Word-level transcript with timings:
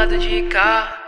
lado 0.00 0.16
de 0.16 0.48
cá. 0.48 0.98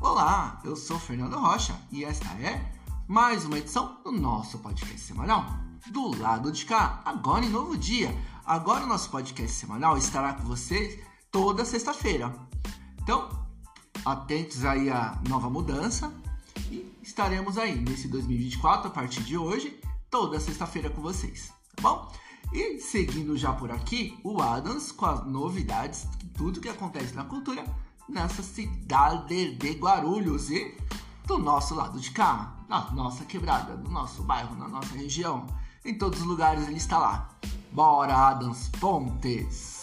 Olá, 0.00 0.60
eu 0.64 0.74
sou 0.74 0.98
Fernando 0.98 1.38
Rocha 1.38 1.78
e 1.92 2.04
esta 2.04 2.26
é 2.40 2.60
mais 3.06 3.44
uma 3.44 3.58
edição 3.58 4.02
do 4.02 4.10
nosso 4.10 4.58
podcast 4.58 4.98
semanal 4.98 5.46
do 5.92 6.18
lado 6.20 6.50
de 6.50 6.66
cá, 6.66 7.02
agora 7.04 7.44
em 7.44 7.50
novo 7.50 7.76
dia. 7.76 8.12
Agora 8.44 8.82
o 8.82 8.88
nosso 8.88 9.08
podcast 9.10 9.56
semanal 9.56 9.96
estará 9.96 10.32
com 10.32 10.42
vocês 10.42 10.98
toda 11.30 11.64
sexta-feira. 11.64 12.34
Então, 13.00 13.28
atentos 14.04 14.64
aí 14.64 14.90
à 14.90 15.20
nova 15.28 15.48
mudança 15.48 16.12
estaremos 17.02 17.58
aí 17.58 17.78
nesse 17.80 18.08
2024 18.08 18.88
a 18.88 18.90
partir 18.90 19.22
de 19.22 19.36
hoje, 19.36 19.78
toda 20.10 20.40
sexta-feira 20.40 20.88
com 20.88 21.02
vocês, 21.02 21.52
tá 21.74 21.82
bom? 21.82 22.12
E 22.52 22.78
seguindo 22.78 23.36
já 23.36 23.52
por 23.52 23.70
aqui, 23.70 24.18
o 24.22 24.40
Adams 24.40 24.92
com 24.92 25.06
as 25.06 25.26
novidades, 25.26 26.06
tudo 26.36 26.60
que 26.60 26.68
acontece 26.68 27.14
na 27.14 27.24
cultura 27.24 27.64
nessa 28.08 28.42
cidade 28.42 29.54
de 29.56 29.70
Guarulhos 29.72 30.50
e 30.50 30.76
do 31.26 31.38
nosso 31.38 31.74
lado 31.74 31.98
de 31.98 32.10
cá, 32.10 32.56
na 32.68 32.90
nossa 32.90 33.24
quebrada, 33.24 33.76
no 33.76 33.90
nosso 33.90 34.22
bairro, 34.22 34.56
na 34.56 34.68
nossa 34.68 34.94
região. 34.94 35.46
Em 35.84 35.96
todos 35.96 36.20
os 36.20 36.26
lugares 36.26 36.68
ele 36.68 36.76
está 36.76 36.98
lá. 36.98 37.30
Bora, 37.72 38.14
Adams 38.14 38.68
Pontes! 38.80 39.81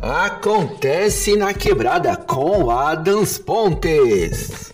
Acontece 0.00 1.34
na 1.34 1.52
quebrada 1.52 2.16
com 2.16 2.70
Adams 2.70 3.36
Pontes. 3.36 4.72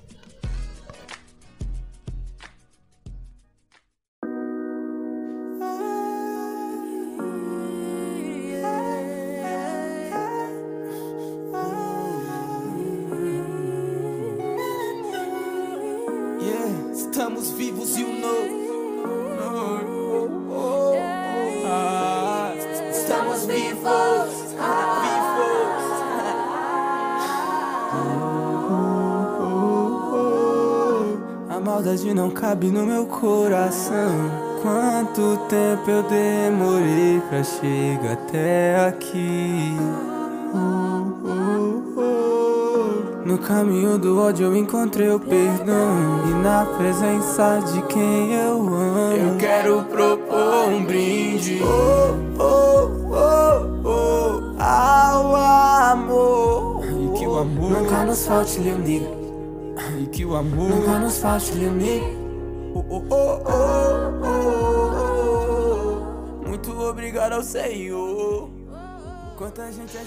Estamos 16.93 17.51
vivos 17.53 17.97
e 17.97 18.05
o 18.05 18.13
novo. 18.13 18.64
A 31.75 31.79
maldade 31.79 32.15
não 32.15 32.31
cabe 32.31 32.69
no 32.69 32.87
meu 32.87 33.05
coração. 33.05 34.31
Quanto 34.63 35.37
tempo 35.49 35.91
eu 35.91 36.05
demorei 36.05 37.21
pra 37.29 37.43
chegar 37.43 38.13
até 38.13 38.87
aqui? 38.87 39.77
No 43.27 43.39
caminho 43.39 43.99
do 43.99 44.21
ódio 44.21 44.47
eu 44.47 44.57
encontrei 44.57 45.11
o 45.11 45.19
perdão 45.19 46.21
E 46.31 46.35
na 46.45 46.65
presença 46.65 47.61
de 47.73 47.83
quem 47.89 48.35
eu 48.35 48.59
amo. 48.59 49.17
Eu 49.17 49.37
quero 49.37 49.83
propor 49.83 50.69
um 50.69 50.85
brinde. 50.85 51.61
Oh, 51.61 52.41
oh, 52.41 52.89
oh, 53.11 53.89
oh, 53.89 54.63
Ao 54.63 55.35
amor. 55.91 56.85
E 56.85 57.19
que 57.19 57.27
o 57.27 57.37
amor. 57.37 57.71
Nunca 57.73 58.05
nos 58.05 58.25
falte, 58.25 58.61
Leoniga 58.61 59.24
E 60.05 60.07
que 60.07 60.23
o 60.23 60.37
amor 60.37 60.69
Nunca 60.69 60.99
nos 60.99 61.17
falte, 61.17 61.55
Leoniga 61.55 62.05
oh, 62.75 62.85
oh, 62.91 63.07
oh, 63.09 63.43
oh, 63.47 64.13
oh, 64.23 64.93
oh. 66.43 66.47
Muito 66.47 66.79
obrigado 66.79 67.33
ao 67.33 67.43
Senhor 67.43 68.54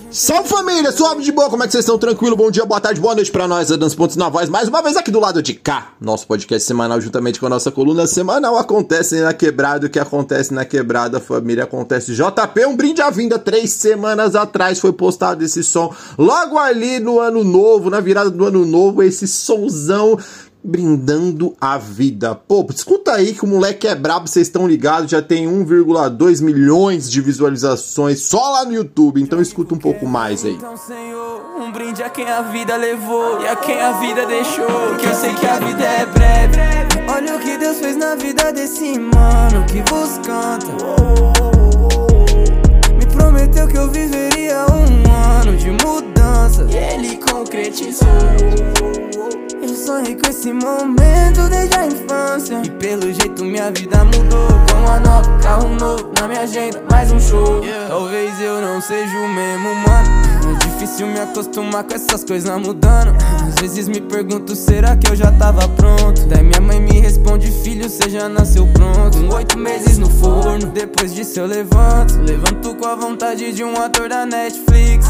Salve 0.10 0.48
família, 0.48 0.90
suave 0.90 1.22
de 1.22 1.34
boa, 1.34 1.50
como 1.50 1.62
é 1.62 1.66
que 1.66 1.74
vocês 1.74 1.84
estão? 1.84 1.98
Tranquilo? 1.98 2.36
Bom 2.38 2.50
dia, 2.50 2.66
boa 2.66 2.80
tarde, 2.80 3.02
boa 3.02 3.14
noite 3.14 3.30
pra 3.30 3.46
nós, 3.46 3.70
Adams 3.70 3.94
Pontos 3.94 4.16
na 4.16 4.30
voz, 4.30 4.48
mais 4.48 4.70
uma 4.70 4.82
vez 4.82 4.96
aqui 4.96 5.12
do 5.12 5.20
lado 5.20 5.44
de 5.44 5.54
cá, 5.54 5.92
nosso 6.00 6.26
podcast 6.26 6.66
semanal, 6.66 7.02
juntamente 7.02 7.38
com 7.38 7.46
a 7.46 7.50
nossa 7.50 7.70
coluna 7.70 8.08
semanal, 8.08 8.58
acontece 8.58 9.20
na 9.20 9.34
quebrada, 9.34 9.88
o 9.88 9.90
que 9.90 10.00
acontece 10.00 10.54
na 10.54 10.64
quebrada, 10.64 11.20
família, 11.20 11.66
acontece 11.66 12.14
JP, 12.14 12.66
um 12.68 12.78
brinde 12.78 13.02
à 13.02 13.10
vinda, 13.10 13.38
três 13.38 13.72
semanas 13.72 14.34
atrás 14.34 14.80
foi 14.80 14.94
postado 14.94 15.44
esse 15.44 15.62
som, 15.62 15.94
logo 16.18 16.58
ali 16.58 17.00
no 17.00 17.20
ano 17.20 17.44
novo, 17.44 17.90
na 17.90 18.00
virada 18.00 18.32
do 18.32 18.46
ano 18.46 18.66
novo, 18.66 19.04
esse 19.04 19.28
sonzão 19.28 20.18
brindando 20.63 21.56
a 21.59 21.78
vida. 21.78 22.35
Pô, 22.35 22.66
escuta 22.73 23.13
aí 23.13 23.34
que 23.34 23.45
o 23.45 23.47
moleque 23.47 23.88
é 23.88 23.95
brabo, 23.95 24.28
vocês 24.28 24.47
estão 24.47 24.68
ligados, 24.68 25.09
já 25.09 25.22
tem 25.22 25.47
1,2 25.47 26.41
milhões 26.41 27.09
de 27.09 27.22
visualizações 27.22 28.22
só 28.22 28.51
lá 28.51 28.66
no 28.66 28.73
YouTube, 28.73 29.22
então 29.22 29.41
escuta 29.41 29.73
um 29.73 29.78
pouco 29.78 30.06
mais 30.06 30.44
aí. 30.44 30.53
Então, 30.53 30.75
Senhor, 30.75 31.41
um 31.59 31.72
brinde 31.72 32.03
a 32.03 32.09
quem 32.09 32.29
a 32.29 32.41
vida 32.41 32.75
levou 32.75 33.41
e 33.41 33.47
a 33.47 33.56
quem 33.56 33.79
a 33.79 33.94
vida 33.94 34.25
deixou. 34.25 34.66
Porque 34.90 35.06
eu 35.06 35.16
sei 35.16 35.34
que 35.34 35.45
a 35.45 35.59
vida 35.59 35.84
é 35.84 36.06
breve. 36.06 36.57
Olha 37.09 37.35
o 37.35 37.39
que 37.39 37.57
Deus 37.57 37.78
fez 37.78 37.95
na 37.95 38.16
vida 38.16 38.51
desse 38.51 39.00
mano 39.00 39.66
que 39.68 39.81
vos 39.89 40.18
canta. 40.25 40.68
Me 42.97 43.06
prometeu 43.07 43.68
que 43.68 43.78
eu 43.78 43.89
viveria 43.89 44.66
um 44.66 45.41
ano 45.41 45.57
de 45.57 45.72
mudança 45.72 46.68
e 46.69 46.75
ele 46.75 47.18
concretizou. 47.18 48.07
Sonhei 49.88 50.18
com 50.18 50.30
esse 50.30 50.52
momento 50.52 51.48
desde 51.50 51.78
a 51.78 51.88
infância. 51.88 52.62
E 52.62 52.70
pelo 52.72 53.03
jeito 53.03 53.46
minha 53.46 53.72
vida 53.72 54.03
mudou 54.03 54.50
Com 54.70 54.80
uma 54.81 55.00
nova, 55.00 55.40
carro 55.42 55.70
novo 55.75 56.12
na 56.20 56.28
minha 56.28 56.42
agenda 56.42 56.84
Mais 56.92 57.09
um 57.09 57.18
show. 57.18 57.62
Talvez 57.88 58.38
eu 58.42 58.59
não 58.59 58.81
seja 58.81 59.18
o 59.18 59.30
mesmo, 59.30 59.74
mano. 59.75 60.09
É 60.52 60.68
difícil 60.68 61.08
me 61.08 61.18
acostumar 61.22 61.86
com 61.86 61.96
essas 61.96 62.22
coisas 62.25 62.62
mudando. 62.62 63.16
Às 63.48 63.56
vezes 63.62 63.88
me 63.88 64.02
pergunto, 64.02 64.58
será 64.58 64.94
que 64.98 65.09
eu 65.09 65.16
já 65.16 65.31
tava 65.31 65.66
pronto? 65.70 66.25
Daí 66.25 66.44
minha 66.44 66.59
mãe 66.59 66.81
me 66.81 67.00
responde, 67.00 67.50
filho, 67.50 67.90
você 67.90 68.09
já 68.09 68.28
nasceu 68.28 68.68
pronto. 68.74 69.18
Com 69.18 69.36
oito 69.36 69.58
meses 69.58 69.98
no 69.98 70.09
forno 70.09 70.68
Depois 70.68 71.16
disso 71.16 71.40
eu 71.40 71.46
levanto. 71.46 72.14
Levanto 72.24 72.75
com 72.75 72.86
a 72.86 72.96
vontade 72.96 73.54
de 73.54 73.64
um 73.64 73.81
ator 73.81 74.09
da 74.09 74.25
Netflix 74.25 75.08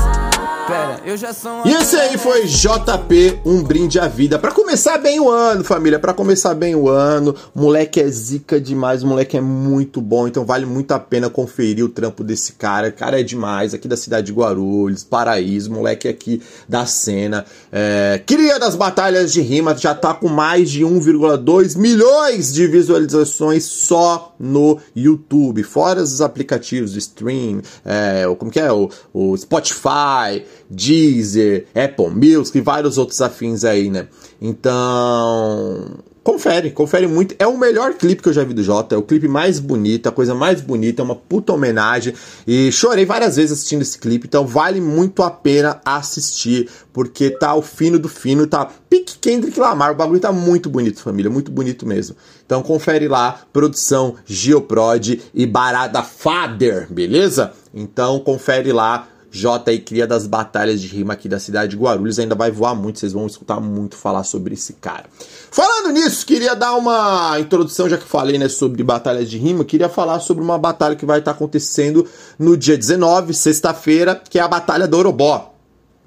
Pera, 0.68 1.00
eu 1.06 1.16
já 1.16 1.34
sou 1.34 1.66
E 1.66 1.72
esse 1.72 1.96
aí 1.96 2.18
foi 2.18 2.46
JP, 2.46 3.40
um 3.46 3.64
brinde 3.64 3.98
à 3.98 4.08
vida. 4.10 4.38
Pra 4.38 4.52
começar 4.52 4.98
bem 4.98 5.18
o 5.18 5.30
ano, 5.30 5.64
família. 5.64 5.98
Pra 5.98 6.14
começar 6.14 6.54
bem 6.54 6.76
o 6.76 6.90
ano. 6.90 7.34
O 7.56 7.62
moleque 7.62 8.02
é 8.02 8.08
zica 8.10 8.60
demais, 8.60 9.02
o 9.02 9.08
moleque 9.08 9.38
é 9.38 9.42
muito 9.42 10.02
bom. 10.02 10.28
Então 10.28 10.44
vale 10.44 10.66
muito 10.66 10.92
a 10.92 11.00
pena 11.00 11.30
conferir 11.30 11.86
o 11.86 11.90
trampo 11.90 12.22
desse 12.22 12.52
cara. 12.54 12.90
O 12.90 12.94
cara 12.94 13.22
é 13.22 13.24
demais, 13.24 13.74
aqui 13.74 13.88
da 13.88 13.96
cidade 13.96 14.28
de 14.28 14.34
Guarulhos, 14.34 15.06
Paraíso, 15.06 15.72
moleque 15.72 16.06
aqui 16.06 16.42
da 16.68 16.86
cena. 16.86 17.46
É, 17.72 18.22
cria 18.26 18.60
das 18.60 18.76
batalhas 18.76 19.32
de 19.32 19.40
rima, 19.40 19.74
já 19.74 19.96
tá 19.96 20.14
com 20.14 20.28
mais 20.28 20.70
de 20.70 20.84
1,2 20.84 21.78
milhões 21.78 22.52
de 22.52 22.68
visualizações 22.68 23.64
só 23.64 24.36
no 24.38 24.80
YouTube. 24.94 25.64
Fora 25.64 26.02
os 26.02 26.20
aplicativos 26.20 26.92
de 26.92 27.00
stream, 27.00 27.62
é, 27.86 28.26
como 28.38 28.52
que 28.52 28.60
é? 28.60 28.70
O, 28.70 28.90
o 29.14 29.38
Spotify, 29.38 30.37
Deezer, 30.70 31.66
Apple 31.74 32.10
Music 32.10 32.58
e 32.58 32.62
vários 32.62 32.98
outros 32.98 33.22
afins 33.22 33.64
aí, 33.64 33.90
né? 33.90 34.08
Então, 34.42 35.98
confere, 36.24 36.72
confere 36.72 37.08
muito. 37.08 37.36
É 37.40 37.48
o 37.48 37.58
melhor 37.58 37.94
clipe 37.94 38.22
que 38.22 38.28
eu 38.28 38.34
já 38.34 38.44
vi 38.44 38.54
do 38.54 38.62
Jota, 38.62 38.96
é 38.96 38.98
o 38.98 39.02
clipe 39.02 39.28
mais 39.28 39.60
bonito, 39.60 40.08
a 40.08 40.12
coisa 40.12 40.36
mais 40.36 40.60
bonita, 40.60 41.02
é 41.02 41.06
uma 41.06 41.16
puta 41.16 41.54
homenagem. 41.54 42.14
E 42.46 42.70
chorei 42.72 43.06
várias 43.06 43.38
vezes 43.38 43.54
assistindo 43.54 43.82
esse 43.82 43.98
clipe, 43.98 44.28
então 44.28 44.46
vale 44.46 44.82
muito 44.82 45.24
a 45.24 45.32
pena 45.32 45.80
assistir, 45.86 46.70
porque 46.92 47.30
tá 47.30 47.56
o 47.56 47.62
fino 47.62 47.98
do 47.98 48.10
fino, 48.10 48.46
tá 48.46 48.70
pique 48.90 49.18
Kendrick 49.20 49.60
Lamar, 49.60 49.94
o 49.94 49.96
bagulho 49.96 50.20
tá 50.20 50.32
muito 50.32 50.70
bonito, 50.70 51.02
família, 51.02 51.32
muito 51.32 51.50
bonito 51.50 51.86
mesmo. 51.86 52.16
Então 52.46 52.62
confere 52.62 53.08
lá, 53.08 53.42
produção 53.52 54.16
Geoprod 54.26 55.22
e 55.34 55.46
Barada 55.46 56.04
Father, 56.04 56.88
beleza? 56.92 57.54
Então 57.74 58.20
confere 58.20 58.72
lá. 58.72 59.08
J 59.32 59.72
aí 59.72 59.80
cria 59.80 60.08
das 60.08 60.26
batalhas 60.26 60.82
de 60.82 60.88
rima 60.88 61.14
aqui 61.14 61.28
da 61.28 61.40
cidade 61.40 61.72
de 61.72 61.78
Guarulhos. 61.78 62.20
Ainda 62.20 62.36
vai 62.36 62.52
voar 62.52 62.76
muito, 62.76 63.00
vocês 63.00 63.14
vão 63.14 63.28
escutar 63.28 63.60
muito 63.60 63.96
falar 63.96 64.24
sobre 64.24 64.54
esse 64.54 64.74
cara. 64.74 65.06
Falando 65.52 65.92
nisso, 65.92 66.26
queria 66.26 66.56
dar 66.56 66.76
uma 66.76 67.40
introdução, 67.40 67.90
já 67.90 67.98
que 67.98 68.08
falei 68.08 68.38
né, 68.38 68.50
sobre 68.50 68.84
batalhas 68.84 69.30
de 69.30 69.38
rima, 69.38 69.66
queria 69.66 69.90
falar 69.90 70.20
sobre 70.20 70.44
uma 70.44 70.58
batalha 70.58 70.96
que 70.96 71.06
vai 71.06 71.20
estar 71.20 71.32
acontecendo 71.32 72.08
no 72.38 72.56
dia 72.56 72.78
19, 72.78 73.34
sexta-feira, 73.34 74.22
que 74.30 74.40
é 74.40 74.42
a 74.42 74.48
Batalha 74.48 74.88
do 74.88 74.98
Orobó. 74.98 75.57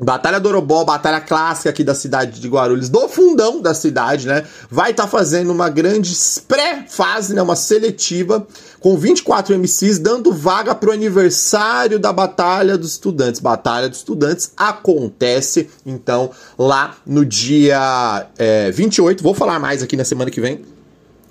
Batalha 0.00 0.40
do 0.40 0.48
Orobó, 0.48 0.82
batalha 0.84 1.20
clássica 1.20 1.70
aqui 1.70 1.84
da 1.84 1.94
cidade 1.94 2.40
de 2.40 2.48
Guarulhos, 2.48 2.88
do 2.88 3.08
fundão 3.08 3.60
da 3.60 3.74
cidade, 3.74 4.26
né? 4.26 4.44
Vai 4.70 4.92
estar 4.92 5.02
tá 5.04 5.08
fazendo 5.08 5.50
uma 5.50 5.68
grande 5.68 6.16
pré-fase, 6.48 7.34
né? 7.34 7.42
Uma 7.42 7.56
seletiva 7.56 8.46
com 8.80 8.96
24 8.96 9.54
MCs, 9.58 9.98
dando 9.98 10.32
vaga 10.32 10.74
pro 10.74 10.90
aniversário 10.90 11.98
da 11.98 12.12
Batalha 12.12 12.78
dos 12.78 12.92
Estudantes. 12.92 13.40
Batalha 13.40 13.88
dos 13.88 13.98
Estudantes 13.98 14.52
acontece, 14.56 15.68
então, 15.84 16.30
lá 16.58 16.96
no 17.06 17.24
dia 17.24 18.26
é, 18.38 18.70
28. 18.70 19.22
Vou 19.22 19.34
falar 19.34 19.58
mais 19.58 19.82
aqui 19.82 19.96
na 19.96 20.04
semana 20.04 20.30
que 20.30 20.40
vem 20.40 20.79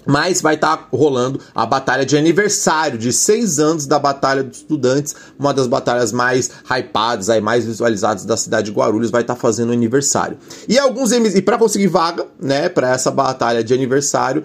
mas 0.10 0.42
vai 0.42 0.56
estar 0.56 0.76
tá 0.76 0.88
rolando 0.92 1.40
a 1.54 1.68
batalha 1.68 2.04
de 2.04 2.18
aniversário 2.18 2.98
de 2.98 3.14
seis 3.14 3.60
anos 3.60 3.86
da 3.86 4.00
Batalha 4.00 4.44
dos 4.44 4.58
Estudantes, 4.58 5.16
uma 5.38 5.54
das 5.54 5.68
batalhas 5.68 6.12
mais 6.12 6.50
hypadas, 6.68 7.30
aí, 7.30 7.40
mais 7.40 7.64
visualizadas 7.64 8.26
da 8.26 8.36
cidade 8.36 8.72
de 8.72 8.78
Guarulhos, 8.78 9.12
vai 9.12 9.22
estar 9.22 9.36
tá 9.36 9.40
fazendo 9.40 9.72
aniversário. 9.72 10.38
E 10.68 10.80
alguns 10.80 11.12
e 11.12 11.42
para 11.44 11.60
conseguir 11.60 11.88
vaga, 11.88 12.26
né, 12.40 12.70
para 12.70 12.90
essa 12.90 13.12
batalha 13.12 13.64
de 13.64 13.72
aniversário, 13.72 14.44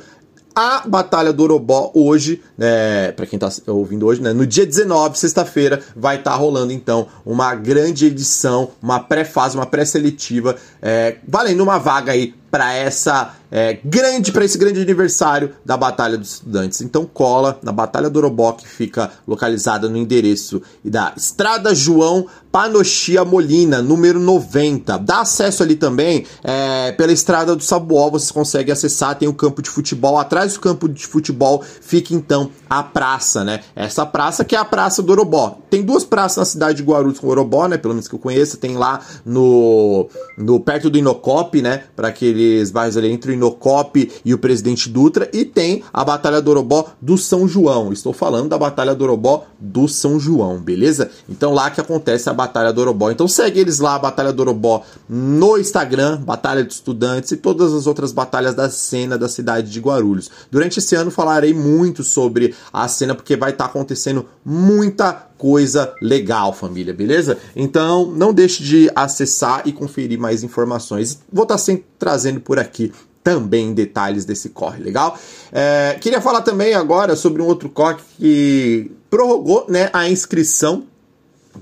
a 0.55 0.87
Batalha 0.87 1.33
do 1.33 1.43
Orobó 1.43 1.91
hoje, 1.95 2.41
né, 2.57 3.11
para 3.13 3.27
quem 3.27 3.39
tá 3.39 3.49
ouvindo 3.67 4.07
hoje, 4.07 4.23
né, 4.23 4.33
no 4.33 4.47
dia 4.47 4.65
19, 4.65 5.19
sexta-feira, 5.19 5.81
vai 5.97 6.17
estar 6.17 6.33
tá 6.33 6.37
rolando 6.37 6.73
então 6.73 7.09
uma 7.27 7.55
grande 7.55 8.07
edição, 8.07 8.71
uma 8.81 9.01
pré-fase, 9.01 9.57
uma 9.57 9.67
pré-seletiva, 9.67 10.57
é, 10.81 11.17
valendo 11.27 11.63
uma 11.63 11.79
vaga 11.79 12.13
aí 12.13 12.35
para 12.55 12.73
essa 12.73 13.35
é, 13.51 13.79
grande, 13.85 14.31
para 14.31 14.45
esse 14.45 14.57
grande 14.57 14.81
aniversário 14.81 15.51
da 15.65 15.77
Batalha 15.77 16.17
dos 16.17 16.35
Estudantes. 16.35 16.81
Então 16.81 17.05
cola 17.05 17.59
na 17.65 17.73
Batalha 17.73 18.09
do 18.09 18.17
Orobó, 18.17 18.53
que 18.53 18.69
fica 18.69 19.11
localizada 19.27 19.89
no 19.89 19.97
endereço 19.97 20.63
da 20.85 21.13
Estrada 21.17 21.75
João 21.75 22.29
Panochia 22.53 23.25
Molina, 23.25 23.83
número 23.83 24.21
90. 24.21 24.99
Dá 24.99 25.23
acesso 25.23 25.65
ali 25.65 25.75
também 25.75 26.25
é, 26.45 26.93
pela 26.93 27.11
Estrada 27.11 27.57
do 27.57 27.63
Sabuó, 27.65 28.11
você 28.11 28.33
consegue 28.33 28.71
acessar, 28.71 29.17
tem 29.17 29.27
o 29.27 29.35
campo 29.35 29.61
de 29.61 29.69
futebol. 29.69 30.17
Atrás 30.17 30.55
do 30.55 30.61
campo 30.61 30.89
de 30.89 31.05
futebol 31.05 31.65
fica 31.81 32.15
então 32.15 32.51
a 32.71 32.85
praça, 32.85 33.43
né? 33.43 33.61
Essa 33.75 34.07
praça 34.07 34.45
que 34.45 34.55
é 34.55 34.59
a 34.59 34.65
Praça 34.65 35.03
do 35.03 35.11
Orobó. 35.11 35.59
Tem 35.69 35.83
duas 35.83 36.05
praças 36.05 36.37
na 36.37 36.45
cidade 36.45 36.77
de 36.77 36.85
Guarulhos 36.85 37.19
com 37.19 37.27
Orobó, 37.27 37.67
né? 37.67 37.77
Pelo 37.77 37.95
menos 37.95 38.07
que 38.07 38.15
eu 38.15 38.21
conheça. 38.21 38.57
Tem 38.57 38.77
lá 38.77 39.01
no, 39.25 40.09
no 40.39 40.61
perto 40.61 40.89
do 40.89 40.97
Inocop, 40.97 41.61
né? 41.61 41.85
Para 41.97 42.09
aquele 42.09 42.44
aqueles 42.45 42.71
bairros 42.71 42.97
ali 42.97 43.11
entre 43.11 43.33
o 43.33 43.35
Inocop 43.35 44.11
e 44.25 44.35
o 44.35 44.39
Presidente 44.39 44.89
Dutra, 44.89 45.29
e 45.33 45.45
tem 45.45 45.83
a 45.93 46.05
Batalha 46.05 46.41
do 46.41 46.51
Orobó 46.51 46.93
do 47.01 47.17
São 47.17 47.49
João. 47.49 47.93
Estou 47.93 48.13
falando 48.13 48.49
da 48.49 48.59
Batalha 48.59 48.95
do 48.95 49.05
Orobó 49.05 49.47
do 49.59 49.89
São 49.89 50.21
João, 50.21 50.59
beleza? 50.59 51.11
Então 51.29 51.53
lá 51.53 51.71
que 51.71 51.81
acontece 51.81 52.29
a 52.29 52.35
Batalha 52.35 52.73
do 52.73 52.81
Orobó. 52.81 53.11
Então 53.11 53.27
segue 53.27 53.61
eles 53.61 53.79
lá, 53.79 53.95
a 53.95 53.99
Batalha 53.99 54.33
do 54.33 54.41
Orobó, 54.41 54.83
no 55.09 55.59
Instagram, 55.59 56.21
Batalha 56.21 56.63
de 56.63 56.73
Estudantes 56.73 57.33
e 57.33 57.37
todas 57.37 57.73
as 57.73 57.87
outras 57.87 58.13
batalhas 58.13 58.55
da 58.55 58.69
cena 58.71 59.19
da 59.19 59.29
cidade 59.29 59.71
de 59.71 59.81
Guarulhos. 59.81 60.31
Durante 60.51 60.79
esse 60.79 60.95
ano 60.95 61.11
falarei 61.11 61.55
muito 61.55 62.03
sobre 62.03 62.55
a 62.73 62.87
cena, 62.89 63.15
porque 63.15 63.37
vai 63.37 63.51
estar 63.51 63.65
tá 63.65 63.71
acontecendo 63.71 64.27
muita 64.45 65.29
coisa 65.45 65.95
legal, 66.01 66.55
família, 66.55 66.95
beleza? 66.95 67.37
Então 67.55 68.11
não 68.11 68.33
deixe 68.33 68.63
de 68.63 68.91
acessar 68.97 69.61
e 69.67 69.73
conferir 69.73 70.19
mais 70.19 70.43
informações. 70.43 71.21
Vou 71.31 71.43
estar 71.43 71.57
tá 71.57 71.59
sempre 71.59 71.85
trazendo 71.99 72.41
por 72.41 72.59
aqui 72.59 72.91
também 73.23 73.75
detalhes 73.75 74.25
desse 74.25 74.49
corre, 74.49 74.83
legal? 74.83 75.19
É, 75.53 75.99
queria 76.01 76.23
falar 76.23 76.41
também 76.41 76.73
agora 76.73 77.15
sobre 77.15 77.43
um 77.43 77.45
outro 77.45 77.69
corre 77.69 77.97
que 78.17 78.91
prorrogou 79.11 79.67
né, 79.69 79.91
a 79.93 80.09
inscrição 80.09 80.85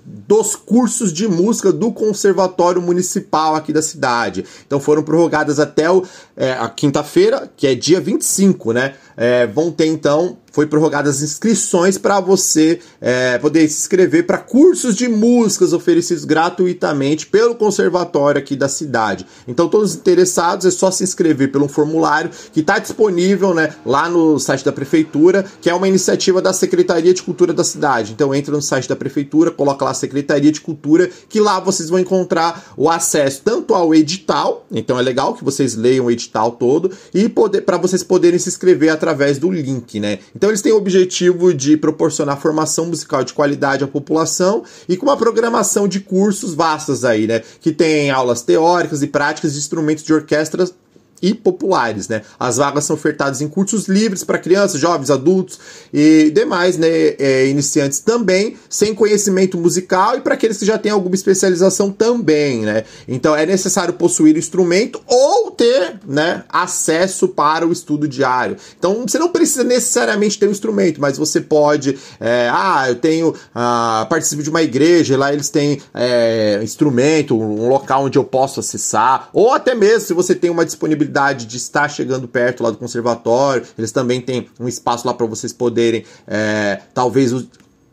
dos 0.05 0.55
cursos 0.55 1.13
de 1.13 1.27
música 1.27 1.73
do 1.73 1.91
Conservatório 1.91 2.81
Municipal 2.81 3.57
aqui 3.57 3.73
da 3.73 3.83
cidade. 3.83 4.45
Então 4.65 4.79
foram 4.79 5.03
prorrogadas 5.03 5.59
até 5.59 5.91
o, 5.91 6.05
é, 6.37 6.53
a 6.53 6.69
quinta-feira, 6.69 7.51
que 7.57 7.67
é 7.67 7.75
dia 7.75 8.01
25, 8.01 8.73
né? 8.73 8.95
É, 9.17 9.45
vão 9.45 9.73
ter 9.73 9.87
então 9.87 10.39
foi 10.53 10.67
prorrogadas 10.67 11.17
as 11.17 11.23
inscrições 11.23 11.99
para 11.99 12.21
você 12.21 12.79
é, 13.01 13.39
poder 13.39 13.67
se 13.69 13.81
inscrever 13.81 14.27
para 14.27 14.39
cursos 14.39 14.95
de 14.95 15.09
músicas 15.09 15.73
oferecidos 15.73 16.25
gratuitamente 16.25 17.27
pelo 17.27 17.55
conservatório 17.55 18.39
aqui 18.39 18.55
da 18.55 18.69
cidade. 18.69 19.27
Então, 19.49 19.69
todos 19.69 19.91
os 19.91 19.97
interessados 19.97 20.67
é 20.67 20.71
só 20.71 20.91
se 20.91 21.03
inscrever 21.03 21.51
pelo 21.51 21.67
formulário 21.67 22.31
que 22.53 22.61
está 22.61 22.79
disponível 22.79 23.55
né, 23.55 23.75
lá 23.85 24.09
no 24.09 24.39
site 24.39 24.65
da 24.65 24.73
prefeitura, 24.73 25.45
que 25.61 25.71
é 25.71 25.75
uma 25.75 25.89
iniciativa 25.89 26.43
da 26.43 26.53
Secretaria 26.53 27.15
de 27.15 27.23
Cultura 27.23 27.53
da 27.53 27.65
cidade. 27.65 28.13
Então, 28.13 28.35
entra 28.35 28.55
no 28.55 28.63
site 28.63 28.89
da 28.89 28.95
prefeitura, 28.95 29.51
coloca 29.51 29.85
lá 29.85 29.95
Secretaria 29.95 30.53
de 30.53 30.61
Cultura, 30.61 31.09
que 31.29 31.41
lá 31.41 31.59
vocês 31.59 31.89
vão 31.89 31.99
encontrar 31.99 32.73
o 32.77 32.91
acesso 32.91 33.41
tanto 33.45 33.75
ao 33.75 33.95
edital, 33.95 34.67
então 34.71 34.99
é 34.99 35.03
legal 35.03 35.35
que 35.35 35.45
vocês 35.45 35.75
leiam 35.75 36.07
o 36.07 36.11
edital 36.11 36.53
todo, 36.53 36.91
e 37.15 37.29
para 37.29 37.79
vocês 37.79 38.03
poderem 38.03 38.39
se 38.39 38.49
inscrever 38.49 38.91
através 38.91 39.39
do 39.39 39.51
link, 39.51 39.99
né? 39.99 40.19
Então 40.43 40.51
eles 40.51 40.61
têm 40.61 40.73
o 40.73 40.77
objetivo 40.77 41.55
de 41.55 41.77
proporcionar 41.77 42.37
formação 42.41 42.87
musical 42.87 43.23
de 43.23 43.33
qualidade 43.33 43.85
à 43.85 43.87
população 43.87 44.65
e 44.89 44.97
com 44.97 45.07
uma 45.07 45.17
programação 45.17 45.87
de 45.87 46.01
cursos 46.01 46.53
vastas 46.53 47.05
aí, 47.05 47.29
né? 47.29 47.43
Que 47.61 47.71
tem 47.71 48.11
aulas 48.11 48.43
teóricas 48.43 49.05
e 49.05 49.07
práticas 49.07 49.53
de 49.53 49.61
instrumentos 49.61 50.03
de 50.03 50.13
orquestra 50.13 50.69
e 51.23 51.33
populares, 51.33 52.09
né? 52.09 52.23
As 52.39 52.57
vagas 52.57 52.85
são 52.85 52.97
ofertadas 52.97 53.41
em 53.41 53.49
cursos 53.49 53.87
livres 53.87 54.25
para 54.25 54.39
crianças, 54.39 54.81
jovens, 54.81 55.11
adultos 55.11 55.59
e 55.95 56.33
demais, 56.35 56.77
né? 56.77 56.89
É, 56.89 57.47
iniciantes 57.47 58.01
também, 58.01 58.57
sem 58.69 58.93
conhecimento 58.93 59.57
musical 59.57 60.17
e 60.17 60.21
para 60.21 60.35
aqueles 60.35 60.59
que 60.59 60.67
já 60.67 60.77
têm 60.77 60.91
alguma 60.91 61.15
especialização 61.15 61.91
também, 61.93 62.63
né? 62.63 62.85
Então 63.07 63.37
é 63.37 63.47
necessário 63.47 63.95
possuir 63.95 64.37
instrumento 64.37 65.01
ou 65.07 65.53
ter, 65.53 66.01
né, 66.07 66.43
acesso 66.49 67.29
para 67.29 67.67
o 67.67 67.71
estudo 67.71 68.09
diário. 68.09 68.57
Então 68.77 69.03
você 69.07 69.19
não 69.19 69.29
precisa 69.29 69.63
necessariamente 69.63 70.39
ter 70.39 70.49
um 70.49 70.51
instrumento, 70.51 71.01
mas 71.01 71.17
você 71.17 71.41
pode, 71.41 71.97
é, 72.19 72.49
ah, 72.51 72.87
eu 72.89 72.97
tenho, 72.97 73.35
ah, 73.55 74.07
participo 74.11 74.43
de 74.43 74.51
uma 74.51 74.63
igreja, 74.63 75.17
lá 75.17 75.33
eles 75.33 75.51
têm 75.51 75.81
é, 75.95 76.61
instrumento, 76.63 77.39
um 77.39 77.69
local 77.69 78.05
onde 78.05 78.19
eu 78.19 78.25
posso 78.25 78.59
acessar, 78.59 79.29
ou 79.33 79.53
até 79.53 79.75
mesmo 79.75 80.01
se 80.01 80.15
você 80.15 80.35
tem 80.35 80.51
uma 80.51 80.65
disponibilidade 80.65 81.12
de 81.47 81.57
estar 81.57 81.89
chegando 81.89 82.27
perto 82.27 82.63
lá 82.63 82.71
do 82.71 82.77
conservatório. 82.77 83.67
Eles 83.77 83.93
também 83.93 84.21
têm 84.21 84.49
um 84.59 84.69
espaço 84.69 85.07
lá 85.07 85.15
para 85.15 85.27
vocês 85.27 85.53
poderem, 85.53 86.05
é, 86.27 86.81
talvez, 86.95 87.33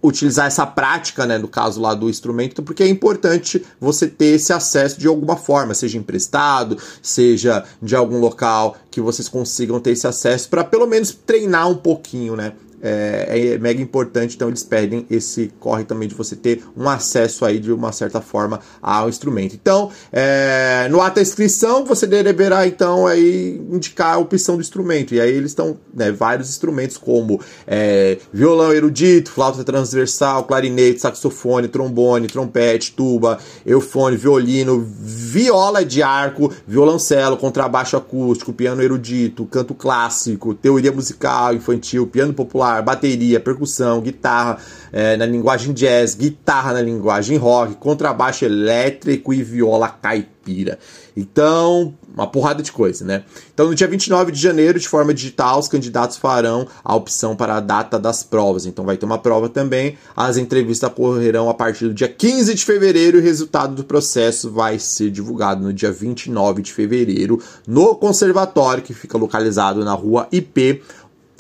utilizar 0.01 0.48
essa 0.48 0.66
prática, 0.66 1.25
né, 1.25 1.38
no 1.38 1.48
caso 1.48 1.81
lá 1.81 1.94
do 1.94 2.10
instrumento, 2.10 2.63
porque 2.63 2.83
é 2.83 2.88
importante 2.88 3.66
você 3.80 4.07
ter 4.07 4.36
esse 4.36 4.54
acesso 4.54 5.00
de 5.00 5.07
alguma 5.07 5.36
forma, 5.36 5.74
seja 5.74 5.98
emprestado, 5.98 6.77
seja 7.01 7.65
de 7.82 7.96
algum 7.96 8.20
local 8.20 8.77
que 8.89 9.01
vocês 9.01 9.27
consigam 9.27 9.79
ter 9.79 9.91
esse 9.91 10.08
acesso 10.08 10.50
para 10.50 10.63
pelo 10.63 10.88
menos 10.88 11.12
treinar 11.12 11.70
um 11.70 11.75
pouquinho, 11.75 12.36
né? 12.36 12.53
É, 12.81 13.53
é, 13.53 13.57
mega 13.57 13.81
importante, 13.81 14.36
então 14.36 14.48
eles 14.48 14.63
pedem 14.63 15.05
esse 15.09 15.51
corre 15.59 15.83
também 15.83 16.07
de 16.07 16.15
você 16.15 16.36
ter 16.36 16.63
um 16.75 16.88
acesso 16.88 17.45
aí 17.45 17.59
de 17.59 17.71
uma 17.71 17.91
certa 17.91 18.21
forma 18.21 18.59
ao 18.81 19.09
instrumento. 19.09 19.55
Então, 19.55 19.91
é, 20.12 20.88
no 20.89 21.01
ato 21.01 21.15
da 21.15 21.21
inscrição, 21.21 21.83
você 21.83 22.07
deverá 22.07 22.67
então 22.67 23.05
aí 23.05 23.62
indicar 23.69 24.15
a 24.15 24.17
opção 24.17 24.55
do 24.55 24.62
instrumento, 24.62 25.13
e 25.13 25.19
aí 25.19 25.31
eles 25.31 25.51
estão 25.51 25.77
né, 25.93 26.12
vários 26.12 26.50
instrumentos 26.50 26.98
como 26.98 27.41
é, 27.67 28.17
violão 28.31 28.74
erudito, 28.74 29.31
flauta 29.31 29.63
transversal, 29.63 30.43
clarinete, 30.43 31.01
saxofone, 31.01 31.67
trombone, 31.67 32.27
trompete, 32.27 32.93
tuba, 32.93 33.39
eufone, 33.65 34.15
violino, 34.15 34.88
viola 35.00 35.83
de 35.83 36.01
arco, 36.01 36.51
violoncelo, 36.67 37.38
contrabaixo 37.38 37.98
acústico, 37.98 38.53
piano 38.53 38.81
erudito, 38.81 39.45
canto 39.45 39.74
clássico, 39.74 40.53
teoria 40.53 40.91
musical 40.91 41.53
infantil, 41.53 42.07
piano 42.07 42.33
popular 42.33 42.68
bateria, 42.81 43.39
percussão, 43.39 44.01
guitarra 44.01 44.57
é, 44.91 45.17
na 45.17 45.25
linguagem 45.25 45.73
jazz, 45.73 46.15
guitarra 46.15 46.73
na 46.73 46.81
linguagem 46.81 47.38
rock, 47.38 47.75
contrabaixo 47.75 48.45
elétrico 48.45 49.33
e 49.33 49.43
viola 49.43 49.89
caipira. 49.89 50.79
Então, 51.15 51.93
uma 52.13 52.27
porrada 52.27 52.63
de 52.63 52.71
coisa, 52.71 53.03
né? 53.05 53.23
Então, 53.53 53.67
no 53.67 53.75
dia 53.75 53.88
29 53.88 54.31
de 54.31 54.39
janeiro, 54.39 54.79
de 54.79 54.88
forma 54.88 55.13
digital, 55.13 55.59
os 55.59 55.67
candidatos 55.67 56.17
farão 56.17 56.65
a 56.83 56.95
opção 56.95 57.35
para 57.35 57.55
a 57.55 57.59
data 57.59 57.99
das 57.99 58.23
provas. 58.23 58.65
Então, 58.65 58.85
vai 58.85 58.97
ter 58.97 59.05
uma 59.05 59.17
prova 59.17 59.49
também. 59.49 59.97
As 60.15 60.38
entrevistas 60.38 60.89
ocorrerão 60.89 61.49
a 61.49 61.53
partir 61.53 61.88
do 61.88 61.93
dia 61.93 62.07
15 62.07 62.55
de 62.55 62.65
fevereiro 62.65 63.17
e 63.17 63.21
o 63.21 63.23
resultado 63.23 63.75
do 63.75 63.83
processo 63.83 64.49
vai 64.49 64.79
ser 64.79 65.11
divulgado 65.11 65.61
no 65.61 65.73
dia 65.73 65.91
29 65.91 66.61
de 66.61 66.73
fevereiro 66.73 67.41
no 67.67 67.95
conservatório, 67.95 68.83
que 68.83 68.93
fica 68.93 69.17
localizado 69.17 69.83
na 69.83 69.93
rua 69.93 70.27
IP 70.31 70.81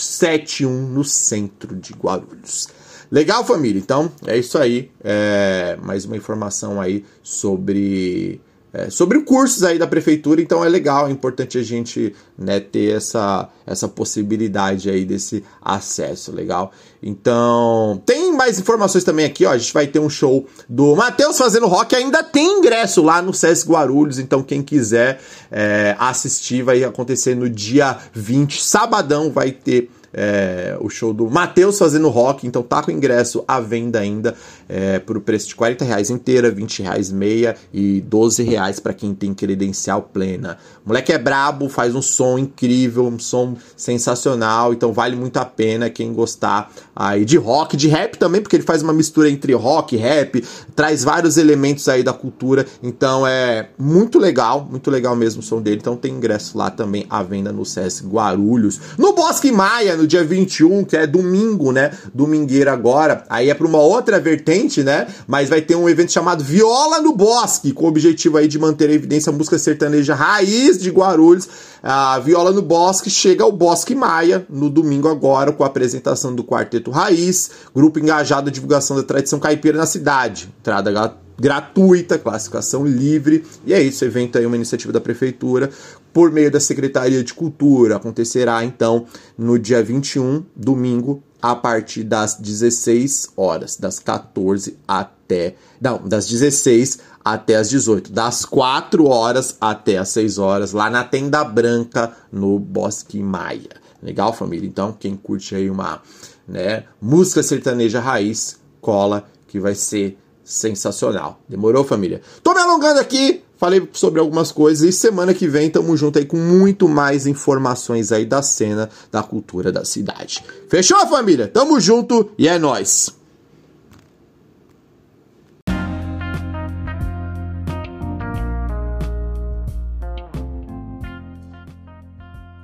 71 0.03 0.69
no 0.69 1.03
centro 1.03 1.75
de 1.75 1.93
Guarulhos. 1.93 2.67
Legal, 3.11 3.43
família? 3.43 3.79
Então, 3.79 4.11
é 4.25 4.37
isso 4.37 4.57
aí. 4.57 4.91
É, 5.03 5.77
mais 5.81 6.05
uma 6.05 6.15
informação 6.15 6.79
aí 6.79 7.03
sobre 7.23 8.39
é, 8.71 8.89
sobre 8.89 9.19
cursos 9.21 9.63
aí 9.63 9.79
da 9.79 9.87
prefeitura, 9.87 10.41
então 10.41 10.63
é 10.63 10.69
legal, 10.69 11.07
é 11.07 11.11
importante 11.11 11.57
a 11.57 11.63
gente 11.63 12.13
né, 12.37 12.59
ter 12.59 12.95
essa, 12.95 13.49
essa 13.65 13.87
possibilidade 13.87 14.89
aí 14.89 15.05
desse 15.05 15.43
acesso, 15.61 16.31
legal? 16.31 16.71
Então, 17.01 18.01
tem 18.05 18.31
mais 18.31 18.59
informações 18.59 19.03
também 19.03 19.25
aqui, 19.25 19.45
ó, 19.45 19.51
a 19.51 19.57
gente 19.57 19.73
vai 19.73 19.87
ter 19.87 19.99
um 19.99 20.09
show 20.09 20.45
do 20.67 20.95
Matheus 20.95 21.37
fazendo 21.37 21.65
rock, 21.65 21.95
ainda 21.95 22.21
tem 22.21 22.59
ingresso 22.59 23.01
lá 23.01 23.21
no 23.21 23.33
Sesc 23.33 23.67
Guarulhos, 23.67 24.19
então 24.19 24.43
quem 24.43 24.61
quiser 24.61 25.19
é, 25.51 25.95
assistir 25.97 26.61
vai 26.61 26.83
acontecer 26.83 27.35
no 27.35 27.49
dia 27.49 27.97
20, 28.13 28.61
sabadão 28.61 29.31
vai 29.31 29.51
ter 29.51 29.89
é, 30.13 30.77
o 30.79 30.89
show 30.89 31.13
do 31.13 31.29
Matheus 31.29 31.77
fazendo 31.77 32.09
rock, 32.09 32.47
então 32.47 32.61
tá 32.61 32.81
com 32.81 32.91
ingresso 32.91 33.43
à 33.47 33.59
venda 33.59 33.99
ainda 33.99 34.35
é, 34.67 34.99
por 34.99 35.19
preço 35.21 35.47
de 35.49 35.55
40 35.55 35.85
reais 35.85 36.09
inteira, 36.09 36.51
20 36.51 36.83
reais 36.83 37.11
meia 37.11 37.55
e 37.73 38.01
12 38.01 38.43
reais 38.43 38.79
para 38.79 38.93
quem 38.93 39.13
tem 39.13 39.33
credencial 39.33 40.01
plena. 40.01 40.57
O 40.85 40.89
moleque 40.89 41.11
é 41.11 41.17
brabo, 41.17 41.69
faz 41.69 41.95
um 41.95 42.01
som 42.01 42.37
incrível, 42.37 43.07
um 43.07 43.19
som 43.19 43.55
sensacional, 43.75 44.73
então 44.73 44.91
vale 44.91 45.15
muito 45.15 45.37
a 45.37 45.45
pena 45.45 45.89
quem 45.89 46.13
gostar 46.13 46.71
aí 46.95 47.25
de 47.25 47.37
rock, 47.37 47.77
de 47.77 47.87
rap 47.87 48.17
também, 48.17 48.41
porque 48.41 48.55
ele 48.55 48.63
faz 48.63 48.81
uma 48.81 48.93
mistura 48.93 49.29
entre 49.29 49.53
rock 49.53 49.95
e 49.95 49.97
rap, 49.97 50.43
traz 50.75 51.03
vários 51.03 51.37
elementos 51.37 51.87
aí 51.87 52.03
da 52.03 52.13
cultura, 52.13 52.65
então 52.81 53.25
é 53.25 53.69
muito 53.77 54.19
legal, 54.19 54.67
muito 54.69 54.89
legal 54.89 55.15
mesmo 55.15 55.41
o 55.41 55.43
som 55.43 55.61
dele, 55.61 55.77
então 55.77 55.95
tem 55.95 56.13
ingresso 56.13 56.57
lá 56.57 56.69
também 56.69 57.05
à 57.09 57.21
venda 57.23 57.51
no 57.51 57.65
SESC 57.65 58.05
Guarulhos. 58.05 58.79
No 58.97 59.13
Bosque 59.13 59.51
Maia, 59.51 59.98
no 59.99 60.07
dia 60.07 60.23
21, 60.23 60.83
que 60.85 60.97
é 60.97 61.05
domingo, 61.05 61.71
né? 61.71 61.91
Domingueira 62.13 62.71
agora. 62.73 63.23
Aí 63.29 63.49
é 63.49 63.53
para 63.53 63.67
uma 63.67 63.79
outra 63.79 64.19
vertente, 64.19 64.83
né? 64.83 65.07
Mas 65.27 65.49
vai 65.49 65.61
ter 65.61 65.75
um 65.75 65.87
evento 65.87 66.11
chamado 66.11 66.43
Viola 66.43 67.01
no 67.01 67.13
Bosque, 67.13 67.71
com 67.71 67.85
o 67.85 67.87
objetivo 67.87 68.37
aí 68.37 68.47
de 68.47 68.57
manter 68.57 68.89
a 68.89 68.93
evidência 68.93 69.29
a 69.29 69.33
música 69.33 69.57
sertaneja 69.59 70.15
raiz 70.15 70.79
de 70.79 70.89
Guarulhos. 70.89 71.47
A 71.81 72.19
Viola 72.19 72.51
no 72.51 72.61
Bosque 72.61 73.09
chega 73.09 73.43
ao 73.43 73.51
Bosque 73.51 73.95
Maia 73.95 74.45
no 74.49 74.69
domingo 74.69 75.07
agora, 75.07 75.51
com 75.51 75.63
a 75.63 75.67
apresentação 75.67 76.33
do 76.33 76.43
Quarteto 76.43 76.91
Raiz, 76.91 77.51
grupo 77.73 77.99
engajado 77.99 78.47
na 78.47 78.51
divulgação 78.51 78.97
da 78.97 79.03
tradição 79.03 79.39
caipira 79.39 79.77
na 79.77 79.85
cidade. 79.85 80.49
Entrada 80.59 80.91
gratuita, 81.39 82.19
classificação 82.19 82.85
livre. 82.85 83.45
E 83.65 83.73
é 83.73 83.81
isso, 83.81 84.03
evento 84.03 84.37
aí, 84.37 84.45
uma 84.45 84.55
iniciativa 84.55 84.91
da 84.91 84.99
prefeitura 84.99 85.69
por 86.13 86.31
meio 86.31 86.51
da 86.51 86.59
Secretaria 86.59 87.23
de 87.23 87.33
Cultura. 87.33 87.97
Acontecerá 87.97 88.63
então 88.63 89.05
no 89.37 89.57
dia 89.57 89.83
21, 89.83 90.43
domingo, 90.55 91.23
a 91.41 91.55
partir 91.55 92.03
das 92.03 92.35
16 92.35 93.29
horas, 93.35 93.77
das 93.77 93.99
14 93.99 94.77
até. 94.87 95.55
Não, 95.79 95.99
das 96.05 96.27
16 96.27 96.99
até 97.23 97.55
as 97.55 97.69
18, 97.69 98.11
das 98.11 98.45
4 98.45 99.05
horas 99.05 99.55
até 99.59 99.97
as 99.97 100.09
6 100.09 100.37
horas, 100.37 100.71
lá 100.71 100.89
na 100.89 101.03
Tenda 101.03 101.43
Branca, 101.43 102.13
no 102.31 102.59
Bosque 102.59 103.21
Maia. 103.21 103.79
Legal, 104.01 104.33
família? 104.33 104.67
Então, 104.67 104.95
quem 104.97 105.15
curte 105.15 105.55
aí 105.55 105.69
uma 105.69 106.01
né, 106.47 106.85
música 107.01 107.43
sertaneja 107.43 107.99
raiz, 107.99 108.57
cola, 108.81 109.25
que 109.47 109.59
vai 109.59 109.75
ser 109.75 110.17
sensacional. 110.49 111.39
Demorou, 111.47 111.83
família? 111.83 112.21
Tô 112.41 112.55
me 112.55 112.59
alongando 112.59 112.99
aqui, 112.99 113.43
falei 113.55 113.87
sobre 113.93 114.19
algumas 114.19 114.51
coisas 114.51 114.89
e 114.89 114.91
semana 114.91 115.31
que 115.31 115.47
vem 115.47 115.69
tamo 115.69 115.95
junto 115.95 116.17
aí 116.17 116.25
com 116.25 116.37
muito 116.37 116.89
mais 116.89 117.27
informações 117.27 118.11
aí 118.11 118.25
da 118.25 118.41
cena 118.41 118.89
da 119.11 119.21
cultura 119.21 119.71
da 119.71 119.85
cidade. 119.85 120.43
Fechou, 120.67 121.05
família? 121.07 121.47
Tamo 121.47 121.79
junto 121.79 122.31
e 122.35 122.47
é 122.47 122.57
nós. 122.57 123.15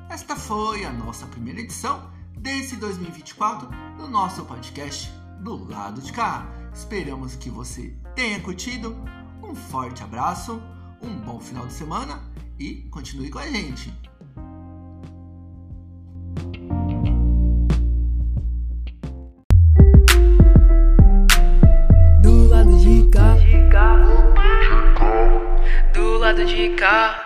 Esta 0.09 0.35
foi 0.35 0.85
a 0.85 0.91
nossa 0.91 1.27
primeira 1.27 1.59
edição 1.59 2.09
desse 2.35 2.75
2024 2.77 3.69
do 3.99 4.07
nosso 4.07 4.43
podcast 4.45 5.11
do 5.39 5.69
lado 5.69 6.01
de 6.01 6.11
cá. 6.11 6.64
Esperamos 6.75 7.37
que 7.37 7.49
você 7.49 7.95
tenha 8.15 8.37
curtido. 8.41 8.97
Um 9.41 9.55
forte 9.55 10.03
abraço, 10.03 10.61
um 11.01 11.15
bom 11.21 11.39
final 11.39 11.65
de 11.65 11.71
semana 11.71 12.21
e 12.59 12.81
continue 12.91 13.29
com 13.29 13.39
a 13.39 13.47
gente. 13.47 13.93
Do 22.21 22.49
lado 22.49 22.77
de 22.77 23.09
cá, 23.09 23.35
do 25.93 26.17
lado 26.17 26.45
de 26.45 26.75
cá. 26.75 27.24